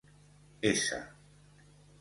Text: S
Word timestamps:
S 0.63 0.97